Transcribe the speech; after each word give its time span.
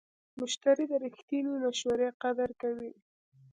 مشتری 0.39 0.85
د 0.91 0.93
رښتینې 1.03 1.51
مشورې 1.63 2.09
قدر 2.21 2.49
کوي. 2.61 2.91